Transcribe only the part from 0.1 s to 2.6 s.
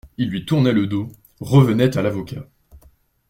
Ils lui tournaient le dos, revenaient à l'avocat.